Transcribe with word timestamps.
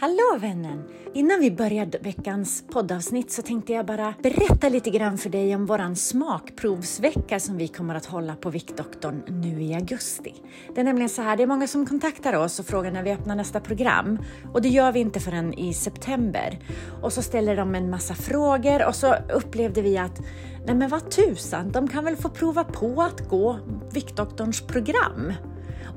Hallå 0.00 0.38
vännen! 0.40 0.84
Innan 1.14 1.40
vi 1.40 1.50
börjar 1.50 1.88
veckans 2.02 2.64
poddavsnitt 2.72 3.30
så 3.30 3.42
tänkte 3.42 3.72
jag 3.72 3.86
bara 3.86 4.14
berätta 4.22 4.68
lite 4.68 4.90
grann 4.90 5.18
för 5.18 5.30
dig 5.30 5.54
om 5.54 5.66
våran 5.66 5.96
smakprovsvecka 5.96 7.40
som 7.40 7.56
vi 7.56 7.68
kommer 7.68 7.94
att 7.94 8.06
hålla 8.06 8.36
på 8.36 8.50
Viktdoktorn 8.50 9.22
nu 9.28 9.62
i 9.62 9.74
augusti. 9.74 10.34
Det 10.74 10.80
är 10.80 10.84
nämligen 10.84 11.08
så 11.08 11.22
här, 11.22 11.36
det 11.36 11.42
är 11.42 11.46
många 11.46 11.66
som 11.66 11.86
kontaktar 11.86 12.32
oss 12.32 12.60
och 12.60 12.66
frågar 12.66 12.90
när 12.90 13.02
vi 13.02 13.12
öppnar 13.12 13.34
nästa 13.34 13.60
program 13.60 14.18
och 14.52 14.62
det 14.62 14.68
gör 14.68 14.92
vi 14.92 15.00
inte 15.00 15.20
förrän 15.20 15.54
i 15.54 15.74
september. 15.74 16.58
Och 17.02 17.12
så 17.12 17.22
ställer 17.22 17.56
de 17.56 17.74
en 17.74 17.90
massa 17.90 18.14
frågor 18.14 18.86
och 18.86 18.94
så 18.94 19.14
upplevde 19.34 19.82
vi 19.82 19.98
att 19.98 20.20
nej 20.66 20.74
men 20.74 20.88
vad 20.88 21.10
tusan, 21.10 21.72
de 21.72 21.88
kan 21.88 22.04
väl 22.04 22.16
få 22.16 22.28
prova 22.28 22.64
på 22.64 23.02
att 23.02 23.28
gå 23.28 23.58
Viktdoktorns 23.92 24.66
program 24.66 25.32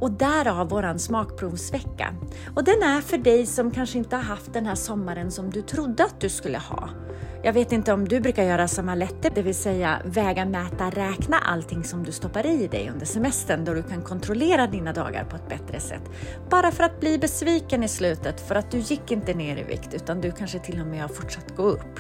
och 0.02 0.12
därav 0.12 0.70
våran 0.70 1.00
smakprovsvecka. 1.00 2.16
Och 2.56 2.64
den 2.64 2.84
är 2.84 3.02
för 3.02 3.18
dig 3.18 3.46
som 3.46 3.72
kanske 3.72 3.98
inte 3.98 4.16
har 4.16 4.24
haft 4.24 4.54
den 4.54 4.66
här 4.66 4.76
sommaren 4.76 5.32
som 5.32 5.50
du 5.50 5.62
trodde 5.62 6.04
att 6.04 6.20
du 6.20 6.30
skulle 6.30 6.58
ha. 6.58 6.90
Jag 7.44 7.54
vet 7.54 7.72
inte 7.72 7.94
om 7.94 8.08
du 8.08 8.20
brukar 8.20 8.44
göra 8.44 8.68
som 8.68 8.90
Alette, 8.90 9.30
det 9.36 9.42
vill 9.42 9.56
säga 9.56 10.02
väga, 10.06 10.46
mäta, 10.46 10.90
räkna 10.90 11.38
allting 11.38 11.84
som 11.84 12.04
du 12.04 12.12
stoppar 12.12 12.46
i 12.46 12.68
dig 12.68 12.90
under 12.94 13.06
semestern 13.06 13.66
då 13.66 13.74
du 13.74 13.84
kan 13.84 14.02
kontrollera 14.02 14.68
dina 14.68 14.94
dagar 14.94 15.24
på 15.24 15.36
ett 15.36 15.50
bättre 15.50 15.80
sätt. 15.80 16.04
Bara 16.50 16.72
för 16.72 16.84
att 16.84 17.00
bli 17.00 17.18
besviken 17.18 17.84
i 17.84 17.88
slutet 17.88 18.48
för 18.48 18.56
att 18.56 18.72
du 18.72 18.78
gick 18.78 19.12
inte 19.12 19.34
ner 19.34 19.58
i 19.58 19.64
vikt 19.64 19.94
utan 19.94 20.22
du 20.22 20.32
kanske 20.32 20.60
till 20.60 20.82
och 20.82 20.88
med 20.88 21.02
har 21.02 21.10
fortsatt 21.10 21.56
gå 21.56 21.64
upp. 21.64 22.00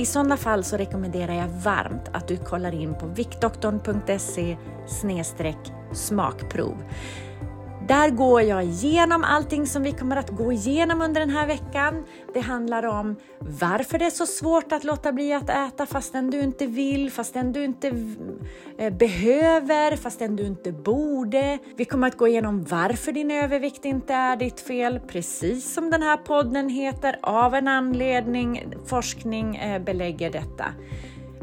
I 0.00 0.06
sådana 0.06 0.36
fall 0.36 0.64
så 0.64 0.76
rekommenderar 0.76 1.34
jag 1.34 1.48
varmt 1.48 2.08
att 2.12 2.28
du 2.28 2.36
kollar 2.36 2.74
in 2.74 2.94
på 2.94 3.06
viktdoktorn.se 3.06 4.56
smakprov. 5.92 6.76
Där 7.90 8.10
går 8.10 8.42
jag 8.42 8.64
igenom 8.64 9.24
allting 9.24 9.66
som 9.66 9.82
vi 9.82 9.92
kommer 9.92 10.16
att 10.16 10.30
gå 10.30 10.52
igenom 10.52 11.02
under 11.02 11.20
den 11.20 11.30
här 11.30 11.46
veckan. 11.46 12.04
Det 12.34 12.40
handlar 12.40 12.86
om 12.86 13.16
varför 13.38 13.98
det 13.98 14.04
är 14.06 14.10
så 14.10 14.26
svårt 14.26 14.72
att 14.72 14.84
låta 14.84 15.12
bli 15.12 15.32
att 15.32 15.50
äta 15.50 15.86
fastän 15.86 16.30
du 16.30 16.40
inte 16.40 16.66
vill, 16.66 17.10
fastän 17.10 17.52
du 17.52 17.64
inte 17.64 17.88
eh, 18.78 18.92
behöver, 18.92 19.96
fastän 19.96 20.36
du 20.36 20.46
inte 20.46 20.72
borde. 20.72 21.58
Vi 21.76 21.84
kommer 21.84 22.06
att 22.06 22.16
gå 22.16 22.28
igenom 22.28 22.64
varför 22.64 23.12
din 23.12 23.30
övervikt 23.30 23.84
inte 23.84 24.14
är 24.14 24.36
ditt 24.36 24.60
fel, 24.60 25.00
precis 25.00 25.74
som 25.74 25.90
den 25.90 26.02
här 26.02 26.16
podden 26.16 26.68
heter, 26.68 27.16
av 27.22 27.54
en 27.54 27.68
anledning. 27.68 28.74
Forskning 28.86 29.56
eh, 29.56 29.82
belägger 29.82 30.30
detta. 30.30 30.64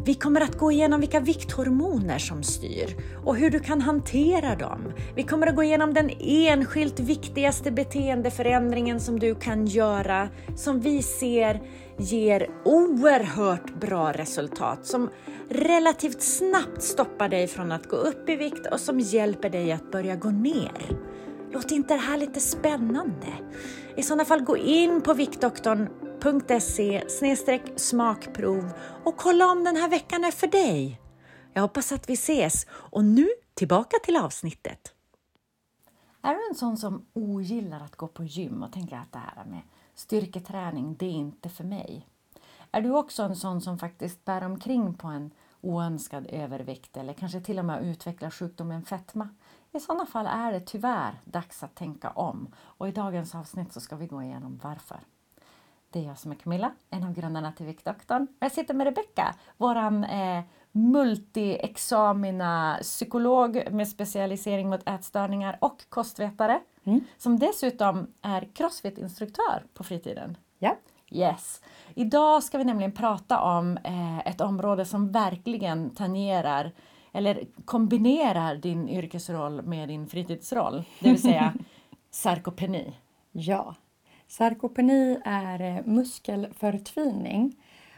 Vi 0.07 0.13
kommer 0.13 0.41
att 0.41 0.57
gå 0.57 0.71
igenom 0.71 0.99
vilka 0.99 1.19
vikthormoner 1.19 2.17
som 2.19 2.43
styr 2.43 2.95
och 3.25 3.35
hur 3.35 3.49
du 3.49 3.59
kan 3.59 3.81
hantera 3.81 4.55
dem. 4.55 4.93
Vi 5.15 5.23
kommer 5.23 5.47
att 5.47 5.55
gå 5.55 5.63
igenom 5.63 5.93
den 5.93 6.11
enskilt 6.19 6.99
viktigaste 6.99 7.71
beteendeförändringen 7.71 8.99
som 8.99 9.19
du 9.19 9.35
kan 9.35 9.65
göra, 9.65 10.29
som 10.55 10.79
vi 10.79 11.01
ser 11.01 11.61
ger 11.97 12.49
oerhört 12.65 13.79
bra 13.79 14.11
resultat, 14.11 14.85
som 14.85 15.09
relativt 15.49 16.21
snabbt 16.21 16.83
stoppar 16.83 17.29
dig 17.29 17.47
från 17.47 17.71
att 17.71 17.87
gå 17.87 17.95
upp 17.95 18.29
i 18.29 18.35
vikt 18.35 18.67
och 18.71 18.79
som 18.79 18.99
hjälper 18.99 19.49
dig 19.49 19.71
att 19.71 19.91
börja 19.91 20.15
gå 20.15 20.29
ner. 20.29 20.97
Låter 21.53 21.75
inte 21.75 21.93
det 21.93 21.99
här 21.99 22.17
lite 22.17 22.39
spännande? 22.39 23.27
I 23.95 24.03
sådana 24.03 24.25
fall 24.25 24.41
gå 24.41 24.57
in 24.57 25.01
på 25.01 25.13
Viktdoktorn 25.13 26.06
www.smakprov.se 26.23 27.77
smakprov 27.77 28.71
och 29.03 29.17
kolla 29.17 29.45
om 29.45 29.63
den 29.63 29.75
här 29.75 29.89
veckan 29.89 30.23
är 30.23 30.31
för 30.31 30.47
dig. 30.47 31.01
Jag 31.53 31.61
hoppas 31.61 31.91
att 31.91 32.09
vi 32.09 32.13
ses 32.13 32.65
och 32.69 33.05
nu 33.05 33.27
tillbaka 33.53 33.97
till 34.03 34.17
avsnittet. 34.17 34.93
Är 36.21 36.33
du 36.35 36.47
en 36.49 36.55
sån 36.55 36.77
som 36.77 37.05
ogillar 37.13 37.79
att 37.79 37.95
gå 37.95 38.07
på 38.07 38.23
gym 38.23 38.63
och 38.63 38.73
tänker 38.73 38.95
att 38.95 39.11
det 39.11 39.19
här 39.19 39.45
med 39.45 39.61
styrketräning, 39.95 40.95
det 40.99 41.05
är 41.05 41.11
inte 41.11 41.49
för 41.49 41.63
mig? 41.63 42.07
Är 42.71 42.81
du 42.81 42.91
också 42.91 43.23
en 43.23 43.35
sån 43.35 43.61
som 43.61 43.79
faktiskt 43.79 44.25
bär 44.25 44.43
omkring 44.43 44.93
på 44.93 45.07
en 45.07 45.31
oönskad 45.61 46.27
övervikt 46.29 46.97
eller 46.97 47.13
kanske 47.13 47.41
till 47.41 47.59
och 47.59 47.65
med 47.65 47.83
utvecklar 47.83 48.29
sjukdomen 48.29 48.83
fetma? 48.83 49.29
I 49.71 49.79
sådana 49.79 50.05
fall 50.05 50.27
är 50.27 50.51
det 50.51 50.59
tyvärr 50.59 51.21
dags 51.25 51.63
att 51.63 51.75
tänka 51.75 52.09
om 52.09 52.53
och 52.57 52.87
i 52.87 52.91
dagens 52.91 53.35
avsnitt 53.35 53.73
så 53.73 53.79
ska 53.79 53.95
vi 53.95 54.07
gå 54.07 54.23
igenom 54.23 54.59
varför. 54.63 54.99
Det 55.89 55.99
är 55.99 56.03
jag 56.03 56.17
som 56.17 56.31
är 56.31 56.35
Camilla, 56.35 56.71
en 56.89 57.03
av 57.03 57.13
grundarna 57.13 57.51
till 57.51 57.65
Viktdoktorn. 57.65 58.27
Jag 58.39 58.51
sitter 58.51 58.73
med 58.73 58.85
Rebecka, 58.85 59.35
våran 59.57 60.03
eh, 60.03 60.43
multi-examina 60.71 62.77
psykolog 62.81 63.71
med 63.71 63.87
specialisering 63.87 64.69
mot 64.69 64.89
ätstörningar 64.89 65.57
och 65.61 65.89
kostvetare. 65.89 66.59
Mm. 66.83 67.01
Som 67.17 67.39
dessutom 67.39 68.07
är 68.21 68.41
crossfit-instruktör 68.41 69.63
på 69.73 69.83
fritiden. 69.83 70.37
Ja. 70.59 70.75
Yes. 71.11 71.61
Idag 71.95 72.43
ska 72.43 72.57
vi 72.57 72.63
nämligen 72.63 72.91
prata 72.91 73.41
om 73.41 73.77
eh, 73.77 74.27
ett 74.27 74.41
område 74.41 74.85
som 74.85 75.11
verkligen 75.11 75.89
tangerar 75.89 76.71
eller 77.11 77.43
kombinerar 77.65 78.55
din 78.55 78.89
yrkesroll 78.89 79.61
med 79.61 79.89
din 79.89 80.07
fritidsroll, 80.07 80.83
det 80.99 81.09
vill 81.09 81.21
säga 81.21 81.53
sarkopeni. 82.11 82.93
Ja, 83.31 83.75
sarkopeni 84.27 85.19
är 85.25 85.61
eh, 85.61 85.85
muskelförtvining. 85.85 87.55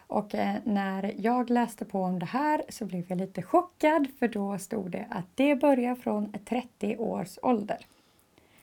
Och 0.07 0.35
eh, 0.35 0.55
när 0.63 1.13
jag 1.17 1.49
läste 1.49 1.85
på 1.85 2.01
om 2.01 2.19
det 2.19 2.25
här 2.25 2.63
så 2.69 2.85
blev 2.85 3.05
jag 3.07 3.17
lite 3.17 3.41
chockad 3.41 4.07
för 4.19 4.27
då 4.27 4.57
stod 4.57 4.91
det 4.91 5.07
att 5.09 5.25
det 5.35 5.55
börjar 5.55 5.95
från 5.95 6.33
30 6.45 6.97
års 6.97 7.39
ålder. 7.41 7.85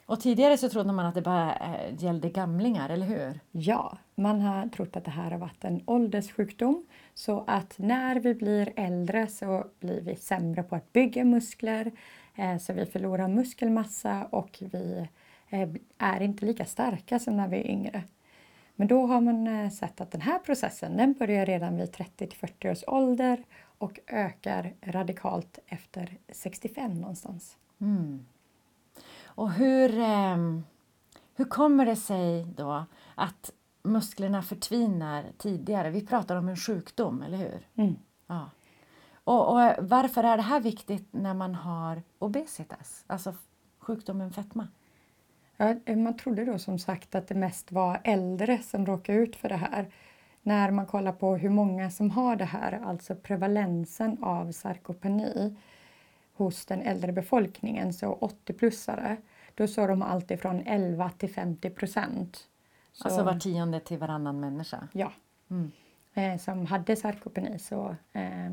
Och 0.06 0.20
tidigare 0.20 0.58
så 0.58 0.68
trodde 0.68 0.92
man 0.92 1.06
att 1.06 1.14
det 1.14 1.22
bara 1.22 1.54
eh, 1.54 2.04
gällde 2.04 2.30
gamlingar, 2.30 2.90
eller 2.90 3.06
hur? 3.06 3.40
Ja, 3.50 3.98
man 4.14 4.40
har 4.40 4.68
trott 4.68 4.96
att 4.96 5.04
det 5.04 5.10
här 5.10 5.30
har 5.30 5.38
varit 5.38 5.64
en 5.64 5.82
ålderssjukdom. 5.86 6.86
Så 7.14 7.44
att 7.46 7.74
när 7.78 8.16
vi 8.16 8.34
blir 8.34 8.72
äldre 8.76 9.26
så 9.26 9.64
blir 9.80 10.00
vi 10.00 10.16
sämre 10.16 10.62
på 10.62 10.76
att 10.76 10.92
bygga 10.92 11.24
muskler. 11.24 11.92
Så 12.60 12.72
vi 12.72 12.86
förlorar 12.86 13.28
muskelmassa 13.28 14.24
och 14.30 14.62
vi 14.72 15.08
är 15.98 16.22
inte 16.22 16.46
lika 16.46 16.64
starka 16.64 17.18
som 17.18 17.36
när 17.36 17.48
vi 17.48 17.56
är 17.56 17.70
yngre. 17.70 18.04
Men 18.76 18.88
då 18.88 19.06
har 19.06 19.20
man 19.20 19.70
sett 19.70 20.00
att 20.00 20.10
den 20.10 20.20
här 20.20 20.38
processen 20.38 20.96
den 20.96 21.12
börjar 21.12 21.46
redan 21.46 21.76
vid 21.76 21.92
30 21.92 22.28
40 22.36 22.70
års 22.70 22.84
ålder 22.86 23.44
och 23.78 24.00
ökar 24.06 24.74
radikalt 24.80 25.58
efter 25.66 26.18
65 26.32 27.00
någonstans. 27.00 27.56
Mm. 27.78 28.26
Och 29.24 29.52
hur, 29.52 29.98
ehm, 29.98 30.64
hur 31.34 31.44
kommer 31.44 31.86
det 31.86 31.96
sig 31.96 32.44
då 32.44 32.84
att 33.14 33.52
musklerna 33.82 34.42
förtvinar 34.42 35.24
tidigare? 35.38 35.90
Vi 35.90 36.06
pratar 36.06 36.36
om 36.36 36.48
en 36.48 36.56
sjukdom, 36.56 37.22
eller 37.22 37.38
hur? 37.38 37.66
Mm. 37.74 37.96
Ja. 38.26 38.50
Och, 39.24 39.52
och, 39.52 39.88
varför 39.88 40.24
är 40.24 40.36
det 40.36 40.42
här 40.42 40.60
viktigt 40.60 41.08
när 41.10 41.34
man 41.34 41.54
har 41.54 42.02
obesitas, 42.18 43.04
alltså 43.06 43.34
sjukdomen 43.78 44.32
fetma? 44.32 44.68
Ja, 45.56 45.74
man 45.96 46.16
trodde 46.16 46.44
då 46.44 46.58
som 46.58 46.78
sagt 46.78 47.14
att 47.14 47.28
det 47.28 47.34
mest 47.34 47.72
var 47.72 48.00
äldre 48.04 48.58
som 48.58 48.86
råkade 48.86 49.18
ut 49.18 49.36
för 49.36 49.48
det 49.48 49.56
här. 49.56 49.86
När 50.42 50.70
man 50.70 50.86
kollar 50.86 51.12
på 51.12 51.36
hur 51.36 51.50
många 51.50 51.90
som 51.90 52.10
har 52.10 52.36
det 52.36 52.44
här, 52.44 52.80
alltså 52.84 53.14
prevalensen 53.14 54.18
av 54.22 54.52
sarkopeni, 54.52 55.56
hos 56.36 56.66
den 56.66 56.82
äldre 56.82 57.12
befolkningen, 57.12 57.92
så 57.92 58.30
80-plussare, 58.46 59.16
då 59.54 59.66
såg 59.66 59.88
de 59.88 60.02
allt 60.02 60.30
ifrån 60.30 60.62
11 60.66 61.10
till 61.10 61.30
50 61.30 61.70
procent. 61.70 62.48
Alltså 63.04 63.22
var 63.22 63.38
tionde 63.38 63.80
till 63.80 63.98
varannan 63.98 64.40
människa? 64.40 64.88
Ja. 64.92 65.12
Mm. 65.50 65.72
Eh, 66.14 66.38
som 66.38 66.66
hade 66.66 66.96
sarkopeni. 66.96 67.58
Så, 67.58 67.96
eh, 68.12 68.50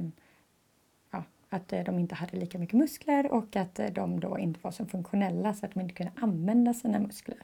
att 1.53 1.73
eh, 1.73 1.83
de 1.83 1.99
inte 1.99 2.15
hade 2.15 2.37
lika 2.37 2.57
mycket 2.57 2.77
muskler 2.79 3.31
och 3.31 3.55
att 3.55 3.79
eh, 3.79 3.87
de 3.87 4.19
då 4.19 4.37
inte 4.37 4.59
var 4.63 4.71
så 4.71 4.85
funktionella 4.85 5.53
så 5.53 5.65
att 5.65 5.73
de 5.73 5.81
inte 5.81 5.93
kunde 5.93 6.11
använda 6.15 6.73
sina 6.73 6.99
muskler. 6.99 7.43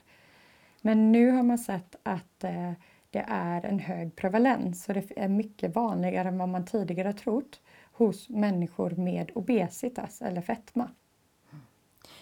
Men 0.82 1.12
nu 1.12 1.32
har 1.32 1.44
man 1.44 1.58
sett 1.58 1.96
att 2.04 2.44
eh, 2.44 2.72
det 3.10 3.26
är 3.28 3.66
en 3.66 3.80
hög 3.80 4.16
prevalens 4.16 4.88
och 4.88 4.94
det 4.94 5.12
är 5.16 5.28
mycket 5.28 5.76
vanligare 5.76 6.28
än 6.28 6.38
vad 6.38 6.50
man 6.50 6.66
tidigare 6.66 7.14
trott 7.14 7.62
hos 7.94 8.30
människor 8.30 8.90
med 8.90 9.32
obesitas 9.36 10.22
eller 10.22 10.42
fetma. 10.42 10.90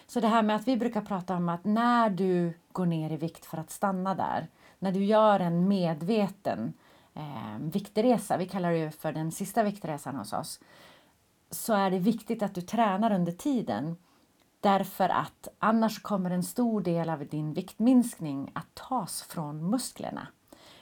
Så 0.06 0.20
det 0.20 0.28
här 0.28 0.42
med 0.42 0.56
att 0.56 0.68
vi 0.68 0.76
brukar 0.76 1.00
prata 1.00 1.36
om 1.36 1.48
att 1.48 1.64
när 1.64 2.10
du 2.10 2.52
går 2.72 2.86
ner 2.86 3.12
i 3.12 3.16
vikt 3.16 3.46
för 3.46 3.58
att 3.58 3.70
stanna 3.70 4.14
där, 4.14 4.46
när 4.78 4.92
du 4.92 5.04
gör 5.04 5.40
en 5.40 5.68
medveten 5.68 6.72
eh, 7.14 7.58
viktresa, 7.60 8.36
vi 8.36 8.48
kallar 8.48 8.72
det 8.72 8.90
för 8.90 9.12
den 9.12 9.32
sista 9.32 9.62
viktresan 9.62 10.16
hos 10.16 10.32
oss, 10.32 10.60
så 11.50 11.74
är 11.74 11.90
det 11.90 11.98
viktigt 11.98 12.42
att 12.42 12.54
du 12.54 12.60
tränar 12.60 13.12
under 13.12 13.32
tiden. 13.32 13.96
Därför 14.60 15.08
att 15.08 15.48
annars 15.58 16.02
kommer 16.02 16.30
en 16.30 16.42
stor 16.42 16.80
del 16.80 17.10
av 17.10 17.26
din 17.26 17.52
viktminskning 17.52 18.50
att 18.54 18.74
tas 18.74 19.22
från 19.22 19.70
musklerna. 19.70 20.26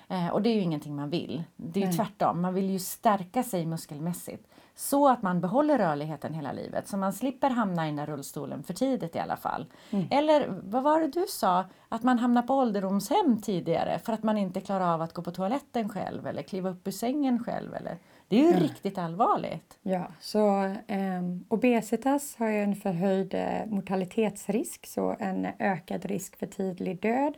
Eh, 0.09 0.29
och 0.29 0.43
det 0.43 0.51
är 0.51 0.55
ju 0.55 0.61
ingenting 0.61 0.97
man 0.97 1.11
vill. 1.11 1.45
Det 1.57 1.83
är 1.83 1.87
ju 1.87 1.93
tvärtom, 1.93 2.43
man 2.43 2.55
vill 2.55 2.71
ju 2.71 2.79
stärka 2.79 3.43
sig 3.43 3.67
muskelmässigt 3.67 4.47
så 4.79 5.09
att 5.09 5.23
man 5.23 5.41
behåller 5.41 5.79
rörligheten 5.79 6.35
hela 6.35 6.53
livet 6.53 6.89
så 6.89 6.97
man 6.97 7.13
slipper 7.13 7.51
hamna 7.51 7.85
i 7.85 7.89
den 7.89 7.97
där 7.97 8.07
rullstolen 8.07 8.63
för 8.63 8.75
tidigt 8.75 9.17
i 9.17 9.19
alla 9.19 9.37
fall. 9.37 9.67
Mm. 9.91 10.07
Eller 10.11 10.61
vad 10.63 10.83
var 10.83 11.01
det 11.01 11.09
du 11.09 11.27
sa, 11.29 11.65
att 11.89 12.03
man 12.03 12.19
hamnar 12.19 12.43
på 12.43 12.55
ålderdomshem 12.55 13.41
tidigare 13.43 13.99
för 13.99 14.13
att 14.13 14.23
man 14.23 14.39
inte 14.39 14.61
klarar 14.61 14.95
av 14.95 15.03
att 15.03 15.13
gå 15.13 15.23
på 15.23 15.31
toaletten 15.31 15.89
själv 15.89 16.27
eller 16.27 16.43
kliva 16.43 16.71
upp 16.71 16.87
ur 16.89 16.93
sängen 16.93 17.45
själv. 17.45 17.75
Eller, 17.75 17.99
det 18.29 18.37
är 18.37 18.45
ju 18.45 18.51
ja. 18.51 18.61
riktigt 18.61 18.99
allvarligt. 18.99 19.79
Ja, 19.83 20.07
så 20.21 20.65
eh, 20.87 21.23
obesitas 21.49 22.37
har 22.37 22.49
ju 22.49 22.63
en 22.63 22.77
förhöjd 22.77 23.35
eh, 23.35 23.67
mortalitetsrisk, 23.67 24.87
så 24.87 25.17
en 25.19 25.47
ökad 25.59 26.05
risk 26.05 26.39
för 26.39 26.47
tidlig 26.47 27.01
död. 27.03 27.35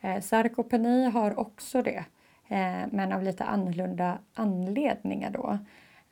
Eh, 0.00 0.20
sarkopeni 0.20 1.04
har 1.04 1.40
också 1.40 1.82
det, 1.82 2.04
eh, 2.48 2.86
men 2.90 3.12
av 3.12 3.22
lite 3.22 3.44
annorlunda 3.44 4.18
anledningar 4.34 5.30
då. 5.30 5.58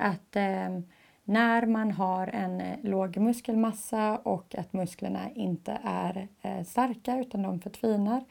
Att 0.04 0.36
eh, 0.36 0.78
när 1.24 1.66
man 1.66 1.90
har 1.90 2.26
en 2.26 2.60
eh, 2.60 2.78
låg 2.82 3.16
muskelmassa 3.16 4.18
och 4.18 4.54
att 4.58 4.72
musklerna 4.72 5.30
inte 5.34 5.78
är 5.84 6.28
eh, 6.42 6.62
starka 6.64 7.18
utan 7.20 7.42
de 7.42 7.60
förtvinar 7.60 8.24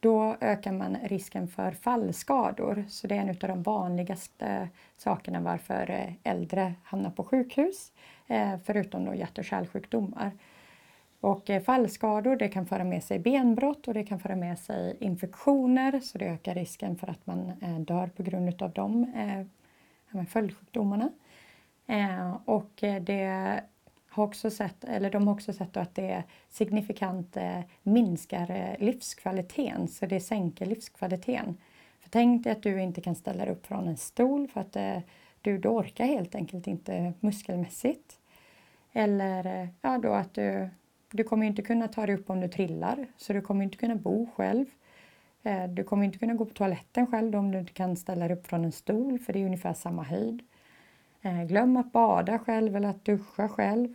då 0.00 0.36
ökar 0.40 0.72
man 0.72 0.96
risken 1.04 1.48
för 1.48 1.72
fallskador. 1.72 2.84
Så 2.88 3.06
det 3.06 3.16
är 3.16 3.20
en 3.20 3.28
av 3.28 3.36
de 3.36 3.62
vanligaste 3.62 4.46
eh, 4.46 4.68
sakerna 4.96 5.40
varför 5.40 5.90
eh, 5.90 6.32
äldre 6.32 6.74
hamnar 6.82 7.10
på 7.10 7.24
sjukhus, 7.24 7.92
förutom 8.64 9.04
då 9.04 9.14
hjärt 9.14 9.38
och 9.38 9.44
kärlsjukdomar. 9.44 10.30
Och 11.20 11.50
fallskador 11.66 12.36
det 12.36 12.48
kan 12.48 12.66
föra 12.66 12.84
med 12.84 13.04
sig 13.04 13.18
benbrott 13.18 13.88
och 13.88 13.94
det 13.94 14.04
kan 14.04 14.20
föra 14.20 14.36
med 14.36 14.58
sig 14.58 14.96
infektioner 15.00 16.00
så 16.00 16.18
det 16.18 16.24
ökar 16.24 16.54
risken 16.54 16.96
för 16.96 17.06
att 17.10 17.26
man 17.26 17.52
dör 17.78 18.06
på 18.06 18.22
grund 18.22 18.62
av 18.62 18.72
de 18.72 19.12
följdsjukdomarna. 20.28 21.08
Eh, 21.86 22.36
och 22.44 22.84
eh, 22.84 23.02
det 23.02 23.62
har 24.12 24.24
också 24.24 24.50
sett, 24.50 24.84
eller 24.84 25.10
de 25.10 25.26
har 25.26 25.34
också 25.34 25.52
sett 25.52 25.76
att 25.76 25.94
det 25.94 26.22
signifikant 26.48 27.36
eh, 27.36 27.60
minskar 27.82 28.50
eh, 28.50 28.84
livskvaliteten, 28.86 29.88
så 29.88 30.06
det 30.06 30.20
sänker 30.20 30.66
livskvaliteten. 30.66 31.56
För 32.00 32.10
tänk 32.10 32.44
dig 32.44 32.52
att 32.52 32.62
du 32.62 32.80
inte 32.80 33.00
kan 33.00 33.14
ställa 33.14 33.44
dig 33.44 33.54
upp 33.54 33.66
från 33.66 33.88
en 33.88 33.96
stol 33.96 34.48
för 34.48 34.60
att 34.60 34.76
eh, 34.76 34.98
du, 35.40 35.58
du 35.58 35.68
orkar 35.68 36.04
helt 36.04 36.34
enkelt 36.34 36.66
inte 36.66 37.12
muskelmässigt. 37.20 38.18
Eller 38.92 39.68
ja, 39.80 39.98
då 39.98 40.12
att 40.12 40.34
du, 40.34 40.68
du 41.10 41.24
kommer 41.24 41.46
inte 41.46 41.62
kunna 41.62 41.88
ta 41.88 42.06
dig 42.06 42.14
upp 42.14 42.30
om 42.30 42.40
du 42.40 42.48
trillar, 42.48 43.06
så 43.16 43.32
du 43.32 43.40
kommer 43.40 43.64
inte 43.64 43.76
kunna 43.76 43.96
bo 43.96 44.28
själv. 44.34 44.66
Eh, 45.42 45.68
du 45.68 45.84
kommer 45.84 46.04
inte 46.04 46.18
kunna 46.18 46.34
gå 46.34 46.44
på 46.44 46.54
toaletten 46.54 47.06
själv 47.06 47.36
om 47.36 47.50
du 47.50 47.58
inte 47.58 47.72
kan 47.72 47.96
ställa 47.96 48.28
dig 48.28 48.36
upp 48.36 48.46
från 48.46 48.64
en 48.64 48.72
stol, 48.72 49.18
för 49.18 49.32
det 49.32 49.38
är 49.38 49.46
ungefär 49.46 49.74
samma 49.74 50.02
höjd. 50.02 50.42
Eh, 51.22 51.42
glöm 51.42 51.76
att 51.76 51.92
bada 51.92 52.38
själv 52.38 52.76
eller 52.76 52.88
att 52.88 53.04
duscha 53.04 53.48
själv. 53.48 53.94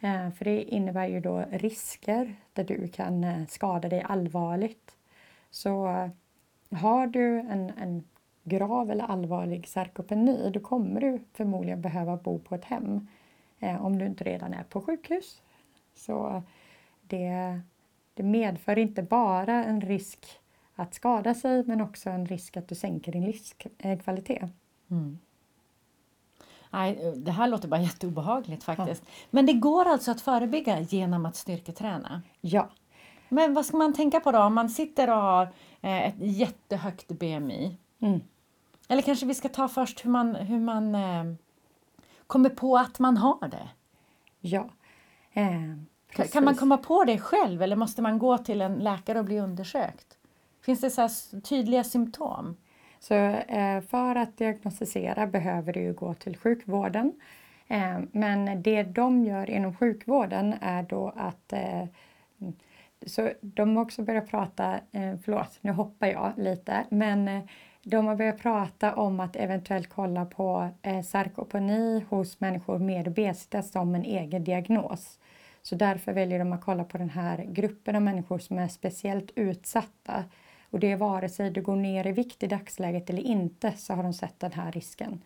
Eh, 0.00 0.30
för 0.30 0.44
det 0.44 0.62
innebär 0.62 1.06
ju 1.06 1.20
då 1.20 1.44
risker 1.50 2.34
där 2.52 2.64
du 2.64 2.88
kan 2.88 3.46
skada 3.46 3.88
dig 3.88 4.02
allvarligt. 4.02 4.96
Så 5.50 6.08
har 6.70 7.06
du 7.06 7.38
en, 7.38 7.72
en 7.78 8.04
grav 8.44 8.90
eller 8.90 9.04
allvarlig 9.04 9.68
sarkopeni 9.68 10.50
då 10.50 10.60
kommer 10.60 11.00
du 11.00 11.20
förmodligen 11.32 11.80
behöva 11.80 12.16
bo 12.16 12.38
på 12.38 12.54
ett 12.54 12.64
hem 12.64 13.06
om 13.80 13.98
du 13.98 14.06
inte 14.06 14.24
redan 14.24 14.54
är 14.54 14.62
på 14.62 14.80
sjukhus. 14.80 15.42
Så 15.94 16.42
det, 17.02 17.60
det 18.14 18.22
medför 18.22 18.78
inte 18.78 19.02
bara 19.02 19.64
en 19.64 19.80
risk 19.80 20.40
att 20.80 20.94
skada 20.94 21.34
sig 21.34 21.64
men 21.66 21.80
också 21.80 22.10
en 22.10 22.26
risk 22.26 22.56
att 22.56 22.68
du 22.68 22.74
sänker 22.74 23.12
din 23.12 23.24
livskvalitet. 23.24 24.50
Mm. 24.90 25.18
Nej, 26.70 27.12
det 27.16 27.32
här 27.32 27.48
låter 27.48 27.68
bara 27.68 27.80
jätteobehagligt 27.82 28.64
faktiskt. 28.64 29.02
Ja. 29.06 29.12
Men 29.30 29.46
det 29.46 29.52
går 29.52 29.84
alltså 29.84 30.10
att 30.10 30.20
förebygga 30.20 30.80
genom 30.80 31.26
att 31.26 31.36
styrketräna? 31.36 32.22
Ja. 32.40 32.68
Men 33.28 33.54
vad 33.54 33.66
ska 33.66 33.76
man 33.76 33.94
tänka 33.94 34.20
på 34.20 34.32
då 34.32 34.38
om 34.38 34.54
man 34.54 34.68
sitter 34.68 35.10
och 35.10 35.16
har 35.16 35.48
eh, 35.80 36.06
ett 36.08 36.14
jättehögt 36.18 37.08
BMI? 37.08 37.76
Mm. 37.98 38.20
Eller 38.88 39.02
kanske 39.02 39.26
vi 39.26 39.34
ska 39.34 39.48
ta 39.48 39.68
först 39.68 40.04
hur 40.04 40.10
man, 40.10 40.34
hur 40.34 40.60
man 40.60 40.94
eh, 40.94 41.24
kommer 42.26 42.50
på 42.50 42.76
att 42.76 42.98
man 42.98 43.16
har 43.16 43.48
det? 43.48 43.68
Ja. 44.40 44.68
Eh, 45.32 46.26
kan 46.32 46.44
man 46.44 46.54
komma 46.54 46.76
på 46.76 47.04
det 47.04 47.18
själv 47.18 47.62
eller 47.62 47.76
måste 47.76 48.02
man 48.02 48.18
gå 48.18 48.38
till 48.38 48.60
en 48.60 48.74
läkare 48.74 49.18
och 49.18 49.24
bli 49.24 49.40
undersökt? 49.40 50.16
Finns 50.62 50.80
det 50.80 50.90
så 50.90 51.08
tydliga 51.40 51.84
symptom? 51.84 52.56
Så 53.00 53.14
eh, 53.14 53.80
för 53.80 54.16
att 54.16 54.36
diagnostisera 54.36 55.26
behöver 55.26 55.72
du 55.72 55.92
gå 55.92 56.14
till 56.14 56.36
sjukvården. 56.36 57.12
Eh, 57.68 58.00
men 58.12 58.62
det 58.62 58.82
de 58.82 59.24
gör 59.24 59.50
inom 59.50 59.76
sjukvården 59.76 60.54
är 60.60 60.82
då 60.82 61.12
att 61.16 61.52
eh, 61.52 61.84
så 63.06 63.30
de 63.40 63.76
har 63.76 63.82
också 63.82 64.02
börjat 64.02 64.30
prata, 64.30 64.74
eh, 64.92 65.14
förlåt 65.24 65.58
nu 65.60 65.72
hoppar 65.72 66.06
jag 66.06 66.32
lite, 66.36 66.84
men 66.88 67.28
eh, 67.28 67.42
de 67.82 68.06
har 68.06 68.16
börjat 68.16 68.38
prata 68.38 68.94
om 68.94 69.20
att 69.20 69.36
eventuellt 69.36 69.88
kolla 69.88 70.24
på 70.24 70.68
eh, 70.82 71.02
sarkopeni 71.02 72.04
hos 72.08 72.40
människor 72.40 72.78
med 72.78 73.08
obesitas 73.08 73.72
som 73.72 73.94
en 73.94 74.04
egen 74.04 74.44
diagnos. 74.44 75.18
Så 75.62 75.74
därför 75.74 76.12
väljer 76.12 76.38
de 76.38 76.52
att 76.52 76.64
kolla 76.64 76.84
på 76.84 76.98
den 76.98 77.10
här 77.10 77.44
gruppen 77.48 77.96
av 77.96 78.02
människor 78.02 78.38
som 78.38 78.58
är 78.58 78.68
speciellt 78.68 79.30
utsatta 79.34 80.24
och 80.70 80.80
det 80.80 80.92
är 80.92 80.96
vare 80.96 81.28
sig 81.28 81.50
du 81.50 81.62
går 81.62 81.76
ner 81.76 82.06
i 82.06 82.12
vikt 82.12 82.42
i 82.42 82.46
dagsläget 82.46 83.10
eller 83.10 83.22
inte 83.22 83.72
så 83.72 83.94
har 83.94 84.02
de 84.02 84.12
sett 84.12 84.40
den 84.40 84.52
här 84.52 84.72
risken. 84.72 85.22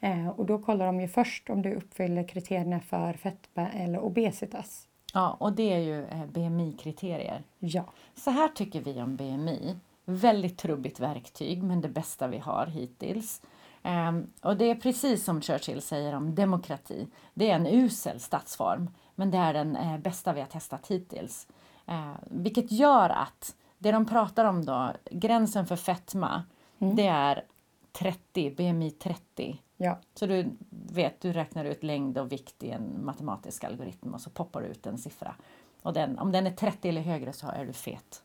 Eh, 0.00 0.28
och 0.28 0.46
då 0.46 0.58
kollar 0.58 0.86
de 0.86 1.00
ju 1.00 1.08
först 1.08 1.50
om 1.50 1.62
du 1.62 1.74
uppfyller 1.74 2.28
kriterierna 2.28 2.80
för 2.80 3.12
fetma 3.12 3.68
eller 3.70 3.98
obesitas. 3.98 4.88
Ja, 5.14 5.36
och 5.40 5.52
det 5.52 5.72
är 5.72 5.78
ju 5.78 6.04
eh, 6.04 6.26
BMI-kriterier. 6.26 7.42
Ja. 7.58 7.84
Så 8.14 8.30
här 8.30 8.48
tycker 8.48 8.80
vi 8.80 9.02
om 9.02 9.16
BMI. 9.16 9.76
Väldigt 10.04 10.58
trubbigt 10.58 11.00
verktyg, 11.00 11.62
men 11.62 11.80
det 11.80 11.88
bästa 11.88 12.26
vi 12.26 12.38
har 12.38 12.66
hittills. 12.66 13.42
Um, 13.82 14.30
och 14.42 14.56
det 14.56 14.70
är 14.70 14.74
precis 14.74 15.24
som 15.24 15.40
Churchill 15.40 15.82
säger 15.82 16.14
om 16.14 16.34
demokrati. 16.34 17.08
Det 17.34 17.50
är 17.50 17.54
en 17.54 17.66
usel 17.66 18.20
statsform, 18.20 18.90
men 19.14 19.30
det 19.30 19.38
är 19.38 19.52
den 19.52 19.76
eh, 19.76 19.98
bästa 19.98 20.32
vi 20.32 20.40
har 20.40 20.48
testat 20.48 20.86
hittills. 20.86 21.48
Uh, 21.88 22.14
vilket 22.30 22.72
gör 22.72 23.10
att 23.10 23.54
det 23.78 23.92
de 23.92 24.06
pratar 24.06 24.44
om 24.44 24.64
då, 24.64 24.92
gränsen 25.10 25.66
för 25.66 25.76
fetma, 25.76 26.44
mm. 26.78 26.96
det 26.96 27.06
är 27.06 27.44
30, 27.92 28.50
BMI 28.50 28.90
30. 28.90 29.62
Ja. 29.76 29.98
Så 30.14 30.26
du 30.26 30.50
vet, 30.70 31.20
du 31.20 31.32
räknar 31.32 31.64
ut 31.64 31.82
längd 31.82 32.18
och 32.18 32.32
vikt 32.32 32.62
i 32.62 32.70
en 32.70 33.04
matematisk 33.04 33.64
algoritm 33.64 34.14
och 34.14 34.20
så 34.20 34.30
poppar 34.30 34.60
du 34.60 34.66
ut 34.66 34.86
en 34.86 34.98
siffra. 34.98 35.34
Och 35.82 35.92
den, 35.92 36.18
om 36.18 36.32
den 36.32 36.46
är 36.46 36.50
30 36.50 36.88
eller 36.88 37.00
högre 37.00 37.32
så 37.32 37.48
är 37.48 37.64
du 37.64 37.72
fet. 37.72 38.22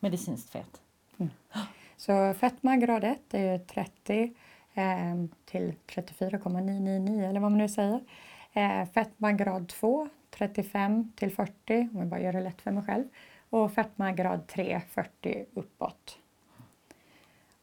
Medicinskt 0.00 0.50
fet. 0.50 0.80
Mm. 1.18 1.32
Så 1.96 2.34
fetma 2.34 2.76
grad 2.76 3.04
1 3.04 3.34
är 3.34 3.58
30 3.58 4.34
eh, 4.74 4.84
till 5.44 5.74
34,999 5.86 7.28
eller 7.28 7.40
vad 7.40 7.50
man 7.50 7.58
nu 7.58 7.68
säger. 7.68 8.04
Eh, 8.52 8.88
fetma 8.94 9.32
grad 9.32 9.68
2 9.68 10.08
35 10.30 11.12
till 11.16 11.30
40 11.30 11.88
om 11.92 11.98
jag 11.98 12.08
bara 12.08 12.20
gör 12.20 12.32
det 12.32 12.40
lätt 12.40 12.62
för 12.62 12.70
mig 12.70 12.84
själv 12.84 13.04
och 13.54 13.72
fetma 13.72 14.12
grad 14.12 14.46
3, 14.46 14.80
40 14.90 15.44
uppåt. 15.54 16.18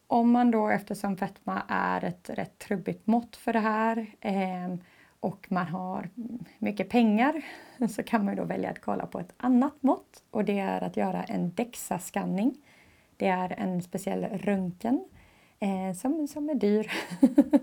Om 0.08 0.32
man 0.32 0.52
då, 0.52 0.70
eftersom 0.70 1.18
fetma 1.18 1.64
är 1.68 2.04
ett 2.04 2.30
rätt 2.30 2.60
trubbigt 2.60 3.08
mått 3.08 3.36
för 3.36 3.54
det 3.54 3.60
här 3.60 4.08
eh, 4.22 4.76
och 5.20 5.48
man 5.50 5.68
har 5.68 6.10
mycket 6.58 6.90
pengar 6.90 7.42
så 7.90 8.04
kan 8.04 8.26
man 8.26 8.36
då 8.36 8.44
välja 8.44 8.70
att 8.70 8.82
kolla 8.82 9.06
på 9.06 9.20
ett 9.20 9.34
annat 9.38 9.84
mått 9.84 10.24
och 10.32 10.46
det 10.46 10.60
är 10.60 10.82
att 10.82 10.98
göra 10.98 11.24
en 11.24 11.52
DEXA-skanning. 11.52 12.58
Det 13.18 13.28
är 13.28 13.56
en 13.58 13.82
speciell 13.82 14.24
röntgen 14.24 15.06
eh, 15.60 15.96
som, 15.96 16.28
som 16.28 16.50
är 16.50 16.56
dyr. 16.56 16.92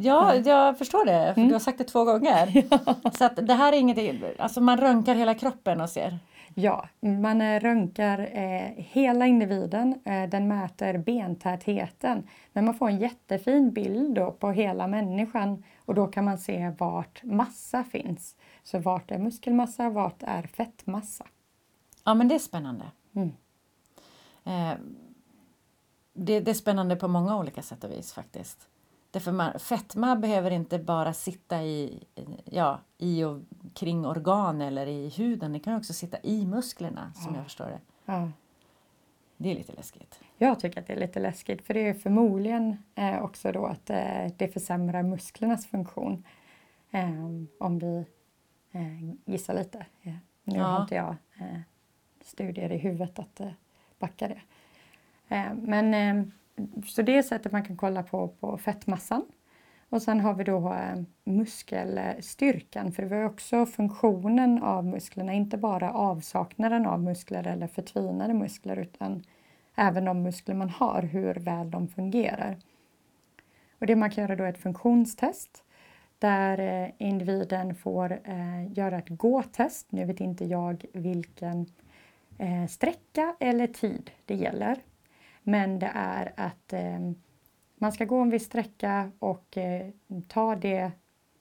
Ja, 0.00 0.34
jag 0.34 0.78
förstår 0.78 1.04
det, 1.04 1.34
för 1.34 1.40
mm. 1.40 1.48
du 1.48 1.54
har 1.54 1.60
sagt 1.60 1.78
det 1.78 1.84
två 1.84 2.04
gånger. 2.04 2.64
Ja. 3.02 3.10
Så 3.12 3.28
det 3.42 3.54
här 3.54 3.72
är 3.72 3.76
inget, 3.76 4.40
alltså 4.40 4.60
man 4.60 4.78
röntgar 4.78 5.14
hela 5.14 5.34
kroppen 5.34 5.80
och 5.80 5.90
ser. 5.90 6.18
Ja, 6.60 6.88
man 7.00 7.40
eh, 7.40 7.60
röntgar 7.60 8.18
eh, 8.32 8.72
hela 8.76 9.26
individen. 9.26 10.00
Eh, 10.04 10.28
den 10.28 10.48
mäter 10.48 10.98
bentätheten. 10.98 12.28
Men 12.52 12.64
man 12.64 12.74
får 12.74 12.88
en 12.88 12.98
jättefin 12.98 13.72
bild 13.72 14.14
då 14.14 14.32
på 14.32 14.50
hela 14.50 14.86
människan 14.86 15.64
och 15.78 15.94
då 15.94 16.06
kan 16.06 16.24
man 16.24 16.38
se 16.38 16.72
vart 16.78 17.22
massa 17.22 17.84
finns. 17.84 18.36
Så 18.62 18.78
vart 18.78 19.10
är 19.10 19.18
muskelmassa, 19.18 19.90
vart 19.90 20.22
är 20.22 20.42
fettmassa? 20.42 21.26
Ja, 22.04 22.14
men 22.14 22.28
det 22.28 22.34
är 22.34 22.38
spännande. 22.38 22.84
Mm. 23.14 23.32
Eh, 24.44 24.78
det, 26.12 26.40
det, 26.40 26.50
är 26.50 26.54
spännande 26.54 26.96
på 26.96 27.08
många 27.08 27.38
olika 27.38 27.62
sätt 27.62 27.84
och 27.84 27.90
vis 27.90 28.12
faktiskt. 28.12 28.68
Därför 29.10 29.32
man, 29.32 29.58
fetma 29.58 30.16
behöver 30.16 30.50
inte 30.50 30.78
bara 30.78 31.12
sitta 31.12 31.62
i, 31.62 32.04
ja, 32.44 32.80
i 32.98 33.24
och 33.24 33.40
kring 33.74 34.06
organ 34.06 34.60
eller 34.60 34.86
i 34.86 35.08
huden. 35.08 35.52
Det 35.52 35.60
kan 35.60 35.74
också 35.74 35.92
sitta 35.92 36.18
i 36.22 36.46
musklerna 36.46 37.12
som 37.14 37.32
ja. 37.34 37.38
jag 37.38 37.44
förstår 37.44 37.66
det. 37.66 37.80
Ja. 38.04 38.30
Det 39.36 39.50
är 39.50 39.54
lite 39.54 39.72
läskigt. 39.72 40.20
Jag 40.38 40.60
tycker 40.60 40.80
att 40.80 40.86
det 40.86 40.92
är 40.92 41.00
lite 41.00 41.20
läskigt 41.20 41.66
för 41.66 41.74
det 41.74 41.88
är 41.88 41.94
förmodligen 41.94 42.76
eh, 42.94 43.22
också 43.22 43.52
då 43.52 43.66
att 43.66 43.90
eh, 43.90 44.26
det 44.36 44.48
försämrar 44.48 45.02
musklernas 45.02 45.66
funktion. 45.66 46.24
Eh, 46.90 47.10
om 47.60 47.78
vi 47.78 48.04
eh, 48.72 49.10
gissar 49.24 49.54
lite. 49.54 49.86
Nu 50.44 50.56
Ja. 50.56 50.62
har 50.62 50.82
inte 50.82 50.94
jag 50.94 51.16
studier 52.24 52.72
i 52.72 52.78
huvudet 52.78 53.18
att 53.18 53.40
eh, 53.40 53.50
backa 53.98 54.28
det. 54.28 54.40
Eh, 55.28 55.54
men, 55.54 55.94
eh, 55.94 56.24
så 56.86 57.02
det 57.02 57.16
är 57.18 57.22
sättet 57.22 57.52
man 57.52 57.64
kan 57.64 57.76
kolla 57.76 58.02
på, 58.02 58.28
på 58.28 58.58
fettmassan. 58.58 59.24
Och 59.90 60.02
sen 60.02 60.20
har 60.20 60.34
vi 60.34 60.44
då 60.44 60.72
eh, 60.72 61.02
muskelstyrkan, 61.24 62.92
för 62.92 63.02
det 63.02 63.08
var 63.08 63.24
också 63.24 63.66
funktionen 63.66 64.62
av 64.62 64.86
musklerna, 64.86 65.32
inte 65.32 65.56
bara 65.56 65.92
avsaknaden 65.92 66.86
av 66.86 67.02
muskler 67.02 67.46
eller 67.46 67.66
förtvinade 67.66 68.34
muskler 68.34 68.76
utan 68.76 69.24
även 69.74 70.04
de 70.04 70.22
muskler 70.22 70.54
man 70.54 70.70
har, 70.70 71.02
hur 71.02 71.34
väl 71.34 71.70
de 71.70 71.88
fungerar. 71.88 72.56
Och 73.78 73.86
det 73.86 73.96
man 73.96 74.10
kan 74.10 74.24
göra 74.24 74.36
då 74.36 74.44
är 74.44 74.48
ett 74.48 74.62
funktionstest 74.62 75.64
där 76.18 76.58
eh, 76.58 76.90
individen 76.98 77.74
får 77.74 78.20
eh, 78.24 78.72
göra 78.72 78.98
ett 78.98 79.08
gåtest. 79.08 79.92
Nu 79.92 80.04
vet 80.04 80.20
inte 80.20 80.44
jag 80.44 80.84
vilken 80.92 81.66
sträcka 82.68 83.36
eller 83.40 83.66
tid 83.66 84.10
det 84.24 84.34
gäller. 84.34 84.78
Men 85.48 85.78
det 85.78 85.90
är 85.94 86.32
att 86.36 86.72
eh, 86.72 86.98
man 87.76 87.92
ska 87.92 88.04
gå 88.04 88.16
en 88.20 88.30
viss 88.30 88.44
sträcka 88.44 89.10
och 89.18 89.56
eh, 89.58 89.90
ta 90.28 90.56
det 90.56 90.90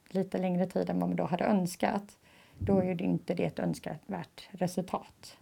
lite 0.09 0.37
längre 0.37 0.65
tid 0.65 0.89
än 0.89 0.99
vad 0.99 1.09
man 1.09 1.15
då 1.17 1.25
hade 1.25 1.45
önskat. 1.45 2.17
Då 2.57 2.79
är 2.83 2.95
det 2.95 3.03
inte 3.03 3.33
det 3.33 3.45
ett 3.45 3.59
önskvärt 3.59 4.49
resultat. 4.51 5.37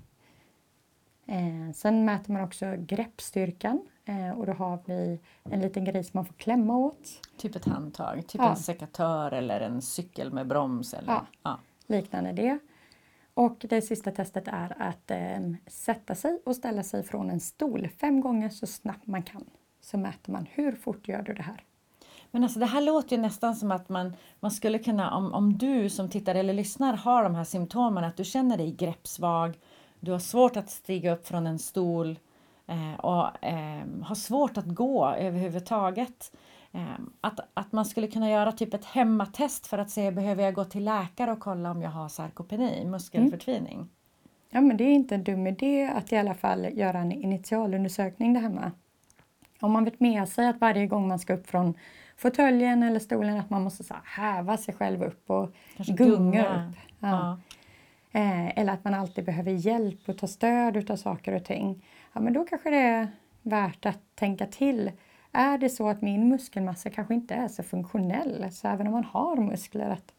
Eh, 1.26 1.72
sen 1.74 2.06
mäter 2.06 2.34
man 2.34 2.44
också 2.44 2.76
greppstyrkan 2.78 3.88
eh, 4.06 4.32
och 4.32 4.46
då 4.46 4.54
har 4.54 4.80
vi 4.86 5.20
en 5.44 5.60
liten 5.62 5.86
grej 5.86 6.04
som 6.04 6.12
man 6.18 6.26
får 6.26 6.34
klämma 6.36 6.78
åt. 6.78 7.22
Typ 7.38 7.56
ett 7.56 7.66
handtag, 7.66 8.28
typ 8.28 8.42
Ja. 8.42 8.50
en 8.50 8.56
sekatör 8.58 9.32
eller 9.32 9.62
en 9.62 9.82
cykel 9.82 10.34
med 10.34 10.48
broms. 10.48 10.94
Eller, 10.94 11.14
Ja. 11.14 11.26
Ja. 11.44 11.60
liknande 11.88 12.32
det. 12.32 12.60
Och 13.36 13.66
det 13.70 13.82
sista 13.82 14.12
testet 14.12 14.48
är 14.48 14.82
att 14.82 15.12
eh, 15.12 15.40
sätta 15.68 16.16
sig 16.16 16.42
och 16.46 16.56
ställa 16.56 16.84
sig 16.84 17.04
från 17.04 17.30
en 17.30 17.40
stol 17.40 17.88
fem 17.88 18.22
gånger 18.22 18.50
så 18.50 18.68
snabbt 18.68 19.08
man 19.08 19.24
kan. 19.24 19.46
Så 19.82 19.98
mäter 19.98 20.32
man 20.32 20.48
hur 20.52 20.72
fort 20.72 21.08
gör 21.08 21.22
du 21.22 21.34
det 21.34 21.44
här. 21.44 21.64
Men 22.32 22.44
alltså 22.44 22.60
det 22.60 22.66
här 22.66 22.82
låter 22.82 23.16
ju 23.16 23.22
nästan 23.22 23.56
som 23.56 23.72
att 23.72 23.90
man, 23.90 24.14
man 24.40 24.52
skulle 24.52 24.80
kunna, 24.80 25.16
om, 25.16 25.34
om 25.34 25.58
du 25.58 25.90
som 25.90 26.10
tittar 26.10 26.36
eller 26.36 26.54
lyssnar 26.54 26.98
har 26.98 27.24
de 27.24 27.36
här 27.36 27.44
symptomen, 27.44 28.04
att 28.04 28.18
du 28.18 28.24
känner 28.24 28.58
dig 28.58 28.72
greppsvag, 28.72 29.58
du 30.00 30.12
har 30.12 30.20
svårt 30.20 30.58
att 30.58 30.70
stiga 30.70 31.14
upp 31.14 31.28
från 31.28 31.48
en 31.48 31.60
stol 31.60 32.20
eh, 32.68 33.00
och 33.00 33.44
eh, 33.44 33.84
har 34.04 34.16
svårt 34.16 34.58
att 34.58 34.66
gå 34.66 35.10
överhuvudtaget. 35.10 36.32
Eh, 36.76 37.00
att, 37.22 37.40
att 37.54 37.72
man 37.72 37.86
skulle 37.86 38.08
kunna 38.08 38.30
göra 38.30 38.52
typ 38.52 38.74
ett 38.74 38.86
hemmatest 38.86 39.68
för 39.68 39.78
att 39.78 39.90
se, 39.90 40.12
behöver 40.12 40.44
jag 40.44 40.54
gå 40.54 40.66
till 40.66 40.84
läkare 40.84 41.32
och 41.32 41.40
kolla 41.40 41.72
om 41.72 41.82
jag 41.82 41.90
har 41.90 42.10
sarkopeni, 42.10 42.86
muskelförtvining? 42.86 43.90
Ja, 44.50 44.62
men 44.62 44.78
det 44.78 44.84
är 44.84 44.94
inte 44.94 45.16
en 45.16 45.24
dum 45.24 45.48
idé 45.48 45.92
att 45.96 46.12
i 46.12 46.18
alla 46.18 46.34
fall 46.34 46.68
göra 46.74 47.00
en 47.00 47.12
initialundersökning 47.12 48.34
där 48.34 48.42
hemma. 48.42 48.72
Om 49.60 49.72
man 49.72 49.86
vet 49.86 50.00
med 50.00 50.30
sig 50.30 50.48
att 50.48 50.62
varje 50.62 50.88
gång 50.88 51.08
man 51.08 51.20
ska 51.20 51.34
upp 51.34 51.48
från 51.48 51.74
fåtöljen 52.18 52.84
eller 52.84 53.00
stolen 53.00 53.40
att 53.40 53.50
man 53.50 53.64
måste 53.64 53.84
så 53.84 53.94
här, 53.94 54.02
häva 54.24 54.58
sig 54.58 54.74
själv 54.74 55.04
upp 55.04 55.30
och 55.30 55.50
Kanske 55.76 55.94
gunga, 55.94 56.16
gunga. 56.16 56.68
upp. 56.70 56.76
Ja. 57.00 57.38
Ja. 58.12 58.20
Eh, 58.20 58.60
eller 58.60 58.74
att 58.74 58.84
man 58.84 58.94
alltid 58.94 59.26
behöver 59.26 59.52
hjälp 59.52 60.10
och 60.10 60.18
ta 60.18 60.28
stöd 60.28 60.78
utav 60.78 60.96
saker 60.96 61.36
och 61.36 61.44
ting. 61.44 61.86
Ja, 62.14 62.22
men 62.22 62.34
då 62.34 62.44
kanske 62.46 62.70
det 62.70 62.78
är 62.78 63.08
värt 63.42 63.86
att 63.86 64.00
tänka 64.16 64.46
till. 64.46 64.92
Är 65.36 65.58
det 65.58 65.70
så 65.70 65.90
att 65.90 66.02
min 66.02 66.30
muskelmassa 66.30 66.90
kanske 66.90 67.14
inte 67.14 67.34
är 67.34 67.48
så 67.48 67.64
funktionell, 67.64 68.52
så 68.52 68.68
även 68.68 68.88
om 68.88 68.94
man 68.94 69.04
har 69.04 69.36
muskler, 69.36 69.90
att 69.90 70.14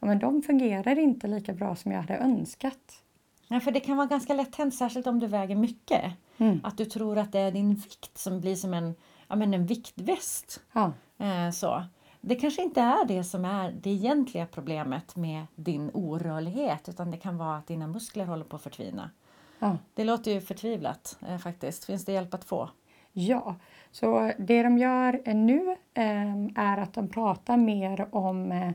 ja, 0.00 0.06
men 0.06 0.18
de 0.18 0.42
fungerar 0.42 0.98
inte 0.98 1.26
lika 1.26 1.52
bra 1.52 1.76
som 1.76 1.92
jag 1.92 2.00
hade 2.00 2.16
önskat. 2.16 3.02
Ja, 3.48 3.60
för 3.60 3.70
det 3.70 3.80
kan 3.80 3.96
vara 3.96 4.06
ganska 4.06 4.34
lätt 4.34 4.56
hänt, 4.56 4.74
särskilt 4.74 5.06
om 5.06 5.20
du 5.20 5.26
väger 5.26 5.56
mycket. 5.56 6.02
Mm. 6.38 6.60
Att 6.64 6.78
du 6.78 6.84
tror 6.84 7.18
att 7.18 7.32
det 7.32 7.38
är 7.40 7.52
din 7.52 7.74
vikt 7.74 8.18
som 8.18 8.40
blir 8.40 8.56
som 8.56 8.74
en, 8.74 8.94
ja, 9.28 9.36
men 9.36 9.54
en 9.54 9.66
viktväst. 9.66 10.60
Ja, 10.72 10.92
Eh, 11.18 11.50
så. 11.50 11.82
Det 12.20 12.34
kanske 12.34 12.62
inte 12.62 12.80
är 12.80 13.04
det 13.04 13.24
som 13.24 13.44
är 13.44 13.72
det 13.72 13.90
egentliga 13.90 14.46
problemet 14.46 15.16
med 15.16 15.46
din 15.54 15.90
orörlighet 15.94 16.88
utan 16.88 17.10
det 17.10 17.16
kan 17.16 17.38
vara 17.38 17.56
att 17.56 17.66
dina 17.66 17.86
muskler 17.86 18.24
håller 18.24 18.44
på 18.44 18.56
att 18.56 18.62
förtvina. 18.62 19.10
ja. 19.58 19.78
Det 19.94 20.04
låter 20.04 20.30
ju 20.30 20.40
förtvivlat 20.40 21.18
eh, 21.28 21.38
faktiskt. 21.38 21.84
Finns 21.84 22.04
det 22.04 22.12
hjälp 22.12 22.34
att 22.34 22.44
få? 22.44 22.70
Ja, 23.12 23.56
så 23.94 24.32
det 24.38 24.62
de 24.62 24.78
gör 24.78 25.20
eh, 25.24 25.34
nu 25.34 25.76
eh, 25.94 26.34
är 26.54 26.78
att 26.78 26.94
de 26.94 27.08
pratar 27.08 27.56
mer 27.56 28.06
om 28.10 28.52
eh, 28.52 28.68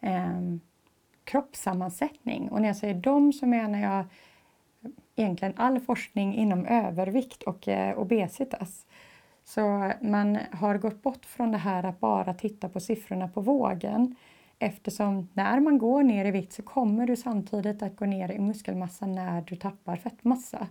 eh, 0.00 0.40
kroppssammansättning. 1.24 2.48
Och 2.48 2.60
när 2.60 2.68
jag 2.68 2.76
säger 2.76 2.94
de 2.94 3.32
så 3.32 3.46
menar 3.46 3.78
jag 3.78 4.04
egentligen 5.16 5.54
all 5.56 5.80
forskning 5.80 6.34
inom 6.34 6.66
övervikt 6.66 7.42
och 7.42 7.68
eh, 7.68 7.98
obesitas. 7.98 8.86
Så 9.44 9.92
man 10.00 10.38
har 10.52 10.78
gått 10.78 11.02
bort 11.02 11.26
från 11.26 11.52
det 11.52 11.58
här 11.58 11.84
att 11.84 12.00
bara 12.00 12.34
titta 12.34 12.68
på 12.68 12.80
siffrorna 12.80 13.28
på 13.28 13.40
vågen 13.40 14.16
eftersom 14.58 15.28
när 15.32 15.60
man 15.60 15.78
går 15.78 16.02
ner 16.02 16.24
i 16.24 16.30
vikt 16.30 16.52
så 16.52 16.62
kommer 16.62 17.06
du 17.06 17.16
samtidigt 17.16 17.82
att 17.82 17.96
gå 17.96 18.04
ner 18.04 18.32
i 18.32 18.38
muskelmassa 18.38 19.06
när 19.06 19.40
du 19.40 19.56
tappar 19.56 19.96
fettmassa. 19.96 20.66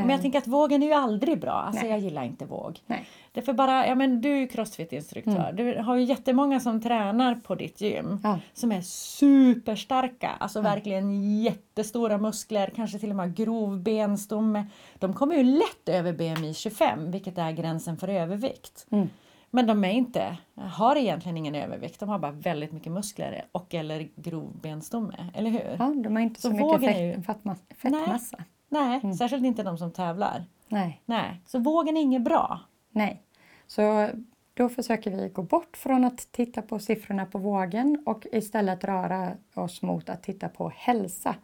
Men 0.00 0.10
jag 0.10 0.22
tänker 0.22 0.38
att 0.38 0.46
vågen 0.46 0.82
är 0.82 0.86
ju 0.86 0.92
aldrig 0.92 1.40
bra. 1.40 1.52
Alltså 1.52 1.82
Nej. 1.82 1.90
jag 1.90 1.98
gillar 2.00 2.22
inte 2.24 2.44
våg. 2.44 2.78
Nej. 2.86 3.06
Därför 3.32 3.52
bara, 3.52 3.86
ja 3.86 3.94
men 3.94 4.20
du 4.20 4.32
är 4.32 4.36
ju 4.36 4.46
crossfit-instruktör. 4.46 5.50
Mm. 5.50 5.56
Du 5.56 5.82
har 5.82 5.96
ju 5.96 6.04
jättemånga 6.04 6.60
som 6.60 6.80
tränar 6.82 7.34
på 7.34 7.54
ditt 7.54 7.80
gym. 7.80 8.20
Ja. 8.22 8.38
Som 8.54 8.72
är 8.72 8.80
superstarka. 8.80 10.30
Alltså 10.40 10.60
verkligen 10.60 11.40
jättestora 11.42 12.18
muskler. 12.18 12.72
Kanske 12.76 12.98
till 12.98 13.10
och 13.10 13.16
med 13.16 13.34
grov 13.34 13.82
benstomme. 13.82 14.66
De 14.98 15.12
kommer 15.12 15.34
ju 15.34 15.42
lätt 15.42 15.88
över 15.88 16.12
BMI 16.12 16.54
25. 16.54 17.10
Vilket 17.10 17.38
är 17.38 17.50
gränsen 17.52 17.96
för 17.96 18.08
övervikt. 18.08 18.86
Mm. 18.90 19.08
Men 19.50 19.66
de 19.66 19.84
är 19.84 19.90
inte, 19.90 20.36
har 20.54 20.96
egentligen 20.96 21.36
ingen 21.36 21.54
övervikt. 21.54 22.00
De 22.00 22.08
har 22.08 22.18
bara 22.18 22.32
väldigt 22.32 22.72
mycket 22.72 22.92
muskler 22.92 23.44
och 23.52 23.74
eller 23.74 24.08
grov 24.16 24.60
benstomme. 24.62 25.30
Eller 25.34 25.50
hur? 25.50 25.76
Ja, 25.78 25.94
de 26.04 26.16
har 26.16 26.22
inte 26.22 26.40
så, 26.40 26.48
Så 26.48 26.54
mycket 26.54 26.82
ju- 27.00 27.14
fett, 27.14 27.26
fettmassa. 27.26 27.62
fettmassa. 27.76 28.36
Nej, 28.68 29.00
Mm. 29.02 29.14
särskilt 29.16 29.44
inte 29.44 29.62
de 29.62 29.78
som 29.78 29.92
tävlar. 29.92 30.44
Nej, 30.68 31.02
Nej, 31.04 31.40
så 31.46 31.58
vågen 31.58 31.96
är 31.96 32.00
inget 32.00 32.22
bra. 32.22 32.60
nej. 32.90 33.22
Så 33.66 34.08
då 34.54 34.68
försöker 34.68 35.10
vi 35.10 35.28
gå 35.28 35.42
bort 35.42 35.76
från 35.76 36.04
att 36.04 36.32
titta 36.32 36.62
på 36.62 36.78
siffrorna 36.78 37.26
på 37.26 37.38
vågen 37.38 38.02
och 38.06 38.26
istället 38.32 38.84
röra 38.84 39.32
oss 39.54 39.82
mot 39.82 40.08
att 40.08 40.22
titta 40.22 40.48
på 40.48 40.68
hälsa. 40.76 41.34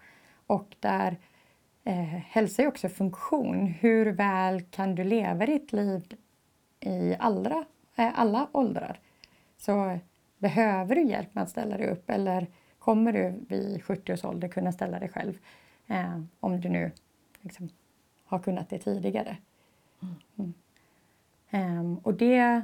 Och 0.46 0.76
där 0.80 1.16
eh, 1.84 1.94
hälsa 2.04 2.62
är 2.62 2.66
också 2.66 2.88
funktion. 2.88 3.66
Hur 3.66 4.06
väl 4.12 4.60
kan 4.62 4.94
du 4.94 5.04
leva 5.04 5.46
ditt 5.46 5.72
liv 5.72 6.14
i 6.80 7.16
alla, 7.18 7.64
eh, 7.96 8.20
alla 8.20 8.48
åldrar? 8.52 9.00
Så 9.58 9.98
behöver 10.38 10.94
du 10.96 11.02
hjälp 11.02 11.34
med 11.34 11.42
att 11.44 11.50
ställa 11.50 11.76
dig 11.76 11.86
upp 11.90 12.10
eller 12.10 12.46
kommer 12.78 13.12
du 13.12 13.34
vid 13.48 13.84
70 13.84 14.12
års 14.12 14.24
ålder 14.24 14.48
kunna 14.48 14.72
ställa 14.72 14.98
dig 14.98 15.08
själv? 15.08 15.38
Eh, 15.86 16.20
om 16.40 16.60
du 16.60 16.68
nu 16.68 16.90
liksom, 17.42 17.68
har 18.24 18.38
kunnat 18.38 18.68
det 18.70 18.78
tidigare. 18.78 19.36
Mm. 20.38 20.54
Ehm, 21.50 21.98
och 21.98 22.14
det, 22.14 22.62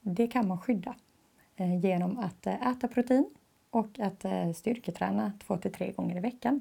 det 0.00 0.26
kan 0.26 0.48
man 0.48 0.60
skydda 0.60 0.94
eh, 1.56 1.78
genom 1.80 2.18
att 2.18 2.46
eh, 2.46 2.66
äta 2.66 2.88
protein 2.88 3.30
och 3.70 3.98
att 3.98 4.24
eh, 4.24 4.52
styrketräna 4.52 5.32
två 5.46 5.56
till 5.56 5.72
tre 5.72 5.92
gånger 5.92 6.16
i 6.16 6.20
veckan. 6.20 6.60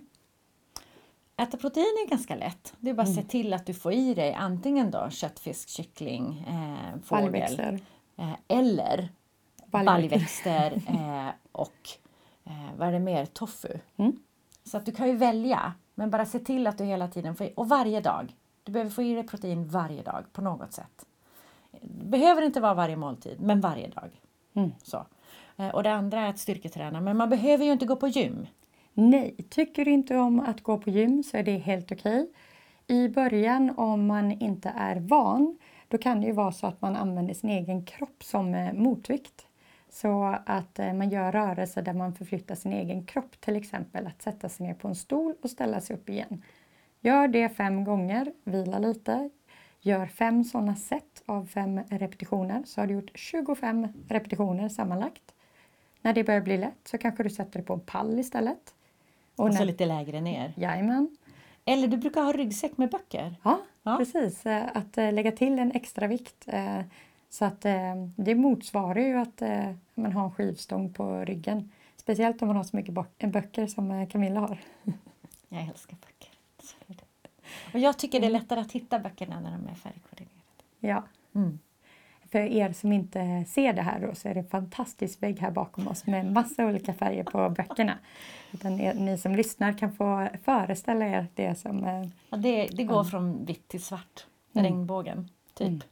Äta 1.38 1.58
protein 1.58 1.86
är 2.06 2.10
ganska 2.10 2.36
lätt. 2.36 2.74
Det 2.80 2.90
är 2.90 2.94
bara 2.94 3.02
att 3.02 3.08
Mm. 3.10 3.24
se 3.24 3.30
till 3.30 3.54
att 3.54 3.66
du 3.66 3.74
får 3.74 3.94
i 3.94 4.14
dig 4.14 4.34
antingen 4.34 4.92
då 4.92 5.10
kött, 5.10 5.40
fisk, 5.40 5.70
kyckling, 5.70 6.46
eh, 6.48 7.00
fågel 7.04 7.80
eh, 8.18 8.34
eller 8.48 9.10
baljväxter 9.66 10.72
eh, 10.88 11.30
och 11.52 11.90
eh, 12.46 12.78
vad 12.78 12.88
är 12.88 12.92
det 12.92 13.00
mer? 13.00 13.26
Tofu. 13.26 13.80
Mm. 13.98 14.20
Så 14.64 14.78
att 14.78 14.86
du 14.86 14.92
kan 14.92 15.08
ju 15.08 15.16
välja, 15.16 15.74
men 15.98 16.10
bara 16.10 16.26
se 16.26 16.40
till 16.40 16.68
att 16.68 16.78
du 16.78 16.84
hela 16.84 17.08
tiden 17.08 17.36
får 17.36 17.48
i, 17.48 17.54
och 17.56 17.70
varje 17.70 18.02
dag. 18.02 18.36
Du 18.64 18.72
behöver 18.72 18.92
få 18.92 19.04
i 19.04 19.14
dig 19.14 19.28
protein 19.28 19.68
varje 19.68 20.02
dag 20.04 20.26
på 20.34 20.42
något 20.42 20.74
sätt. 20.74 21.06
Det 21.82 22.06
behöver 22.06 22.42
inte 22.42 22.60
vara 22.62 22.74
varje 22.74 22.96
måltid, 22.96 23.42
men 23.42 23.62
varje 23.62 23.88
dag. 23.88 24.22
Mm. 24.54 24.72
Så. 24.84 25.06
Eh, 25.58 25.68
Och 25.70 25.84
det 25.84 25.94
andra 25.94 26.20
är 26.22 26.30
att 26.30 26.40
styrketräna, 26.40 27.02
men 27.02 27.18
man 27.18 27.30
behöver 27.30 27.66
ju 27.66 27.72
inte 27.72 27.86
gå 27.86 27.96
på 27.96 28.08
gym. 28.08 28.48
Nej, 28.94 29.36
tycker 29.50 29.86
du 29.86 29.92
inte 29.92 30.18
om 30.18 30.40
att 30.40 30.64
gå 30.64 30.78
på 30.78 30.90
gym 30.90 31.24
så 31.24 31.38
är 31.38 31.44
det 31.44 31.58
helt 31.58 31.92
okej. 31.92 32.30
I 32.88 33.10
början 33.10 33.74
om 33.78 34.08
man 34.08 34.32
inte 34.32 34.74
är 34.76 34.96
van, 34.96 35.58
då 35.88 35.98
kan 35.98 36.22
det 36.22 36.28
ju 36.28 36.34
vara 36.34 36.52
så 36.52 36.68
att 36.68 36.82
man 36.82 36.96
använder 36.96 37.34
sin 37.34 37.50
egen 37.50 37.86
kropp 37.86 38.24
som 38.24 38.54
eh, 38.54 38.74
motvikt. 38.74 39.47
Så 40.02 40.36
att 40.46 40.80
eh, 40.80 40.94
man 40.94 41.10
gör 41.10 41.32
rörelser 41.32 41.82
där 41.82 41.94
man 41.94 42.14
förflyttar 42.14 42.56
sin 42.56 42.74
egen 42.74 43.06
kropp, 43.06 43.42
till 43.42 43.56
exempel 43.56 44.08
att 44.08 44.22
sätta 44.22 44.50
sig 44.50 44.68
ner 44.68 44.74
på 44.74 44.88
en 44.88 44.96
stol 44.96 45.36
och 45.42 45.50
ställa 45.50 45.82
sig 45.82 45.96
upp 45.96 46.10
igen. 46.10 46.44
Gör 47.02 47.28
det 47.28 47.50
fem 47.50 47.84
gånger, 47.84 48.34
vila 48.44 48.80
lite. 48.80 49.30
Gör 49.82 50.06
fem 50.06 50.44
sådana 50.44 50.76
set 50.76 51.24
av 51.26 51.46
fem 51.46 51.80
repetitioner 51.90 52.64
så 52.66 52.82
har 52.82 52.88
du 52.88 52.94
gjort 52.94 53.12
25 53.16 53.88
repetitioner 54.10 54.70
sammanlagt. 54.70 55.34
När 56.02 56.14
det 56.14 56.24
börjar 56.24 56.42
bli 56.42 56.58
lätt 56.58 56.88
så 56.88 56.98
kanske 56.98 57.24
du 57.24 57.30
sätter 57.30 57.60
det 57.60 57.66
på 57.66 57.74
en 57.74 57.80
pall 57.80 58.20
istället. 58.20 58.74
Och, 59.36 59.46
Och 59.46 59.54
så 59.54 59.60
när, 59.60 59.66
lite 59.66 59.86
lägre 59.86 60.22
ner. 60.22 60.54
jajamän. 60.58 61.18
Eller 61.66 61.88
du 61.88 61.98
brukar 61.98 62.22
ha 62.24 62.32
ryggsäck 62.32 62.78
med 62.78 62.90
böcker. 62.90 63.36
Ja, 63.44 63.60
Ja. 63.84 63.98
precis. 63.98 64.46
Eh, 64.46 64.64
Att 64.74 64.98
eh, 64.98 65.14
lägga 65.14 65.32
till 65.32 65.60
en 65.60 65.72
extra 65.72 66.08
vikt. 66.08 66.48
Eh, 67.28 67.30
Så 67.30 67.46
att 67.46 67.66
eh, 67.66 67.96
det 68.16 68.36
motsvarar 68.36 69.02
ju 69.02 69.18
att 69.18 69.42
eh, 69.42 69.72
man 69.96 70.12
har 70.12 70.24
en 70.26 70.32
skivstång 70.32 70.94
på 70.94 71.26
ryggen. 71.26 71.72
Speciellt 71.98 72.42
om 72.42 72.48
man 72.48 72.58
har 72.58 72.64
så 72.64 72.76
mycket 72.76 72.94
bok- 72.94 73.24
böcker 73.26 73.68
som 73.68 73.92
eh, 73.92 74.08
Camilla 74.08 74.40
har. 74.40 74.58
Jag 75.50 75.62
älskar 75.62 75.98
böcker. 76.08 76.30
Och 77.74 77.80
jag 77.80 77.98
tycker 78.00 78.20
det 78.20 78.26
är 78.26 78.32
lättare 78.32 78.60
att 78.60 78.72
hitta 78.72 79.00
böckerna 79.00 79.40
när 79.40 79.52
de 79.52 79.68
är 79.68 79.76
färgkoordinerade. 79.76 80.34
Ja. 80.80 81.04
Mm. 81.36 81.60
För 82.32 82.40
er 82.40 82.74
som 82.74 82.92
inte 82.94 83.46
ser 83.48 83.74
det 83.74 83.82
här 83.82 84.00
då 84.00 84.16
så 84.16 84.28
är 84.28 84.34
det 84.34 84.40
en 84.40 84.48
fantastisk 84.48 85.24
vägg 85.24 85.40
här 85.40 85.52
bakom 85.52 85.88
oss 85.88 86.08
med 86.08 86.32
massa 86.32 86.66
olika 86.66 86.94
färger 86.94 87.24
på 87.24 87.50
böckerna. 87.58 87.98
Utan 88.52 88.80
er, 88.80 88.94
ni 88.94 89.18
som 89.18 89.36
lyssnar 89.36 89.78
kan 89.78 89.94
få 89.96 90.28
föreställa 90.44 91.06
er 91.08 91.28
det 91.36 91.56
som... 91.56 91.84
eh, 91.84 92.08
Ja, 92.30 92.38
det, 92.38 92.66
det 92.68 92.84
går 92.84 93.04
från 93.04 93.46
vitt 93.46 93.68
till 93.68 93.84
svart. 93.84 94.26
Mm. 94.54 94.64
Regnbågen, 94.66 95.30
typ. 95.54 95.84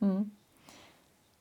Mm. 0.00 0.30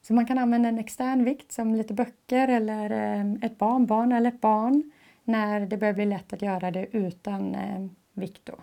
Så 0.07 0.13
man 0.13 0.25
kan 0.25 0.37
använda 0.37 0.69
en 0.69 0.79
extern 0.79 1.23
vikt 1.23 1.51
som 1.51 1.75
lite 1.75 1.93
böcker 1.93 2.47
eller 2.47 2.89
eh, 2.91 3.33
ett 3.41 3.57
barnbarn 3.57 4.11
eller 4.11 4.29
ett 4.29 4.41
barn 4.41 4.91
när 5.23 5.59
det 5.59 5.77
börjar 5.77 5.93
bli 5.93 6.05
lätt 6.05 6.33
att 6.33 6.41
göra 6.41 6.71
det 6.71 6.87
utan 6.91 7.55
eh, 7.55 7.87
vikt. 8.13 8.41
Då. 8.45 8.53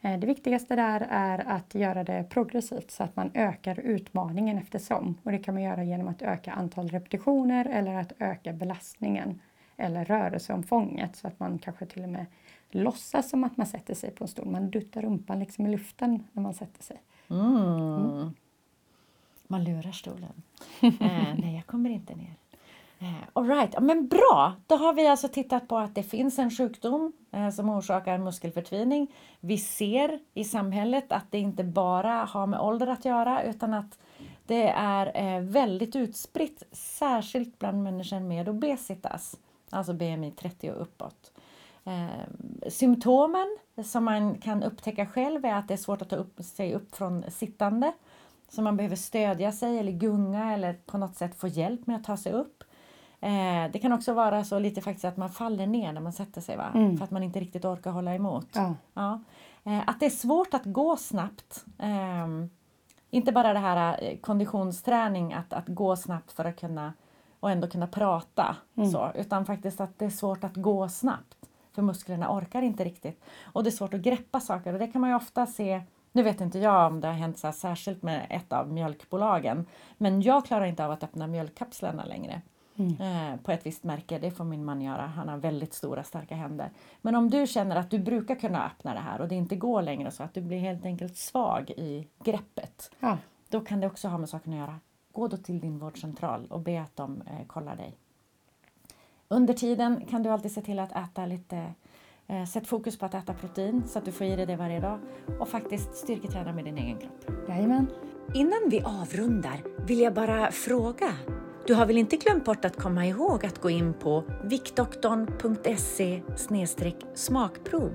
Eh, 0.00 0.18
Det 0.18 0.26
viktigaste 0.26 0.76
där 0.76 1.06
är 1.10 1.48
att 1.48 1.74
göra 1.74 2.04
det 2.04 2.24
progressivt 2.30 2.90
så 2.90 3.02
att 3.02 3.16
man 3.16 3.30
ökar 3.34 3.80
utmaningen 3.80 4.58
eftersom. 4.58 5.18
Och 5.22 5.32
det 5.32 5.38
kan 5.38 5.54
man 5.54 5.62
göra 5.62 5.84
genom 5.84 6.08
att 6.08 6.22
öka 6.22 6.52
antal 6.52 6.88
repetitioner 6.88 7.64
eller 7.64 7.94
att 7.94 8.12
öka 8.18 8.52
belastningen 8.52 9.40
eller 9.76 10.04
rörelseomfånget 10.04 11.16
så 11.16 11.26
att 11.26 11.40
man 11.40 11.58
kanske 11.58 11.86
till 11.86 12.02
och 12.02 12.08
med 12.08 12.26
låtsas 12.70 13.30
som 13.30 13.44
att 13.44 13.56
man 13.56 13.66
sätter 13.66 13.94
sig 13.94 14.10
på 14.10 14.24
en 14.24 14.28
stol. 14.28 14.46
Man 14.50 14.70
duttar 14.70 15.02
rumpan 15.02 15.38
liksom 15.38 15.66
i 15.66 15.70
luften 15.70 16.24
när 16.32 16.42
man 16.42 16.54
sätter 16.54 16.82
sig. 16.82 17.02
Mm. 17.30 18.34
Man 19.52 19.64
lurar 19.64 19.92
stolen. 19.92 20.42
eh, 20.80 21.34
nej, 21.38 21.54
jag 21.54 21.66
kommer 21.66 21.90
inte 21.90 22.14
ner. 22.14 22.34
Eh, 22.98 23.28
all 23.32 23.46
right. 23.46 23.80
men 23.80 24.08
bra! 24.08 24.52
Då 24.66 24.76
har 24.76 24.92
vi 24.92 25.06
alltså 25.06 25.28
tittat 25.28 25.68
på 25.68 25.78
att 25.78 25.94
det 25.94 26.02
finns 26.02 26.38
en 26.38 26.50
sjukdom 26.50 27.12
eh, 27.32 27.50
som 27.50 27.68
orsakar 27.68 28.18
muskelförtvining. 28.18 29.14
Vi 29.40 29.58
ser 29.58 30.18
i 30.34 30.44
samhället 30.44 31.12
att 31.12 31.24
det 31.30 31.38
inte 31.38 31.64
bara 31.64 32.24
har 32.24 32.46
med 32.46 32.60
ålder 32.60 32.86
att 32.86 33.04
göra 33.04 33.42
utan 33.42 33.74
att 33.74 33.98
det 34.46 34.68
är 34.68 35.36
eh, 35.36 35.42
väldigt 35.42 35.96
utspritt, 35.96 36.62
särskilt 36.72 37.58
bland 37.58 37.82
människor 37.82 38.20
med 38.20 38.48
obesitas, 38.48 39.36
alltså 39.70 39.92
BMI 39.92 40.30
30 40.30 40.70
och 40.70 40.82
uppåt. 40.82 41.32
Eh, 41.84 42.68
symptomen 42.68 43.58
som 43.84 44.04
man 44.04 44.38
kan 44.38 44.62
upptäcka 44.62 45.06
själv 45.06 45.44
är 45.44 45.54
att 45.54 45.68
det 45.68 45.74
är 45.74 45.78
svårt 45.78 46.02
att 46.02 46.10
ta 46.10 46.16
upp 46.16 46.42
sig 46.42 46.74
upp 46.74 46.96
från 46.96 47.24
sittande. 47.30 47.92
Så 48.54 48.62
man 48.62 48.76
behöver 48.76 48.96
stödja 48.96 49.52
sig 49.52 49.78
eller 49.78 49.92
gunga 49.92 50.54
eller 50.54 50.72
på 50.86 50.98
något 50.98 51.16
sätt 51.16 51.34
få 51.34 51.48
hjälp 51.48 51.86
med 51.86 51.96
att 51.96 52.04
ta 52.04 52.16
sig 52.16 52.32
upp. 52.32 52.64
Eh, 53.20 53.70
det 53.72 53.78
kan 53.78 53.92
också 53.92 54.12
vara 54.12 54.44
så 54.44 54.58
lite 54.58 54.80
faktiskt 54.80 55.04
att 55.04 55.16
man 55.16 55.30
faller 55.30 55.66
ner 55.66 55.92
när 55.92 56.00
man 56.00 56.12
sätter 56.12 56.40
sig 56.40 56.56
va? 56.56 56.72
Mm. 56.74 56.96
för 56.96 57.04
att 57.04 57.10
man 57.10 57.22
inte 57.22 57.40
riktigt 57.40 57.64
orkar 57.64 57.90
hålla 57.90 58.14
emot. 58.14 58.48
Ja. 58.52 58.74
Ja. 58.94 59.20
Eh, 59.64 59.80
att 59.86 60.00
det 60.00 60.06
är 60.06 60.10
svårt 60.10 60.54
att 60.54 60.64
gå 60.64 60.96
snabbt. 60.96 61.64
Ehm, 61.78 62.50
inte 63.10 63.32
bara 63.32 63.52
det 63.52 63.58
här 63.58 63.98
eh, 64.02 64.18
konditionsträning, 64.18 65.32
att, 65.32 65.52
att 65.52 65.68
gå 65.68 65.96
snabbt 65.96 66.32
för 66.32 66.44
att 66.44 66.60
kunna 66.60 66.92
och 67.40 67.50
ändå 67.50 67.68
kunna 67.68 67.86
prata. 67.86 68.56
Så, 68.92 69.10
utan 69.14 69.46
faktiskt 69.46 69.80
att 69.80 69.98
det 69.98 70.04
är 70.04 70.10
svårt 70.10 70.44
att 70.44 70.56
gå 70.56 70.88
snabbt. 70.88 71.48
För 71.72 71.82
musklerna 71.82 72.36
orkar 72.38 72.62
inte 72.62 72.84
riktigt. 72.84 73.24
Och 73.44 73.64
det 73.64 73.68
är 73.68 73.72
svårt 73.72 73.94
att 73.94 74.00
greppa 74.00 74.40
saker 74.40 74.72
och 74.72 74.78
det 74.78 74.86
kan 74.86 75.00
man 75.00 75.10
ju 75.10 75.16
ofta 75.16 75.46
se 75.46 75.82
nu 76.12 76.22
vet 76.22 76.40
inte 76.40 76.58
jag 76.58 76.86
om 76.86 77.00
det 77.00 77.06
har 77.06 77.14
hänt 77.14 77.38
så 77.38 77.46
här 77.46 77.54
särskilt 77.54 78.02
med 78.02 78.26
ett 78.30 78.52
av 78.52 78.72
mjölkbolagen. 78.72 79.66
Men 79.98 80.22
jag 80.22 80.46
klarar 80.46 80.64
inte 80.64 80.84
av 80.84 80.90
att 80.90 81.04
öppna 81.04 81.26
mjölkkapslarna 81.26 82.04
längre. 82.04 82.42
Eh, 82.76 83.40
på 83.42 83.52
ett 83.52 83.66
visst 83.66 83.84
märke. 83.84 84.18
Det 84.18 84.30
får 84.30 84.44
min 84.44 84.64
man 84.64 84.80
göra. 84.80 85.06
Han 85.06 85.28
har 85.28 85.36
väldigt 85.36 85.74
stora 85.74 86.04
starka 86.04 86.34
händer. 86.34 86.70
Men 87.00 87.14
om 87.14 87.30
du 87.30 87.46
känner 87.46 87.76
att 87.76 87.90
du 87.90 87.98
brukar 87.98 88.34
kunna 88.34 88.66
öppna 88.66 88.94
det 88.94 89.00
här 89.00 89.20
och 89.20 89.28
det 89.28 89.34
inte 89.34 89.56
går 89.56 89.82
längre 89.82 90.10
så 90.10 90.22
att 90.22 90.34
du 90.34 90.40
blir 90.40 90.58
helt 90.58 90.84
enkelt 90.84 91.16
svag 91.16 91.70
i 91.70 92.08
greppet. 92.24 92.90
Ja. 93.00 93.18
Då 93.48 93.60
kan 93.60 93.80
det 93.80 93.86
också 93.86 94.08
ha 94.08 94.18
med 94.18 94.28
saken 94.28 94.52
att 94.52 94.58
göra. 94.58 94.80
Gå 95.12 95.28
då 95.28 95.36
till 95.36 95.60
din 95.60 95.78
vårdcentral 95.78 96.46
och 96.50 96.60
be 96.60 96.80
att 96.80 96.96
de 96.96 97.22
eh, 97.22 97.46
kollar 97.46 97.76
dig. 97.76 97.96
Under 99.28 99.54
tiden 99.54 100.06
kan 100.10 100.22
du 100.22 100.30
alltid 100.30 100.52
se 100.52 100.62
till 100.62 100.78
att 100.78 100.92
äta 100.92 101.26
lite 101.26 101.74
Sätt 102.52 102.66
fokus 102.66 102.98
på 102.98 103.06
att 103.06 103.14
äta 103.14 103.34
protein 103.34 103.82
så 103.88 103.98
att 103.98 104.04
du 104.04 104.12
får 104.12 104.26
i 104.26 104.36
dig 104.36 104.46
det 104.46 104.56
varje 104.56 104.80
dag 104.80 104.98
och 105.38 105.48
faktiskt 105.48 105.94
styrketräna 105.94 106.52
med 106.52 106.64
din 106.64 106.78
egen 106.78 106.98
kropp. 106.98 107.24
Jajamän. 107.48 107.86
Innan 108.34 108.60
vi 108.70 108.80
avrundar 108.80 109.62
vill 109.86 110.00
jag 110.00 110.14
bara 110.14 110.50
fråga. 110.50 111.08
Du 111.66 111.74
har 111.74 111.86
väl 111.86 111.98
inte 111.98 112.16
glömt 112.16 112.44
bort 112.44 112.64
att 112.64 112.76
komma 112.76 113.06
ihåg 113.06 113.46
att 113.46 113.60
gå 113.60 113.70
in 113.70 113.94
på 113.94 114.24
viktdoktorn.se 114.44 116.22
smakprov 117.14 117.94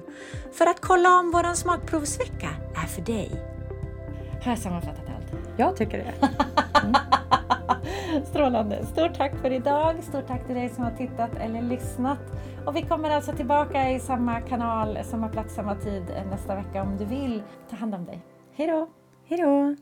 för 0.53 0.65
att 0.65 0.81
kolla 0.81 1.19
om 1.19 1.31
våran 1.31 1.55
smakprovsvecka 1.55 2.49
är 2.83 2.87
för 2.87 3.01
dig. 3.01 3.31
Har 4.43 4.51
jag 4.51 4.59
sammanfattat 4.59 5.05
allt? 5.15 5.33
Jag 5.57 5.75
tycker 5.75 5.97
det. 5.97 6.13
Strålande! 8.25 8.85
Stort 8.85 9.17
tack 9.17 9.35
för 9.41 9.51
idag. 9.51 10.03
Stort 10.03 10.27
tack 10.27 10.45
till 10.45 10.55
dig 10.55 10.69
som 10.69 10.83
har 10.83 10.91
tittat 10.91 11.35
eller 11.35 11.61
lyssnat. 11.61 12.19
Och 12.67 12.75
vi 12.75 12.81
kommer 12.81 13.09
alltså 13.09 13.31
tillbaka 13.31 13.91
i 13.91 13.99
samma 13.99 14.41
kanal, 14.41 14.99
samma 15.03 15.29
plats, 15.29 15.55
samma 15.55 15.75
tid 15.75 16.03
eh, 16.09 16.25
nästa 16.29 16.55
vecka 16.55 16.81
om 16.81 16.97
du 16.97 17.05
vill. 17.05 17.43
Ta 17.69 17.75
hand 17.75 17.95
om 17.95 18.05
dig. 18.05 18.21
Hej 18.53 18.67
då! 18.67 18.89
Hej 19.25 19.39
då! 19.39 19.75